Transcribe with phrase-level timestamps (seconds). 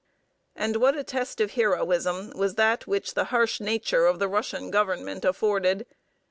[0.55, 4.71] And what a test of heroism was that which the harsh nature of the Russian
[4.71, 5.85] Government afforded!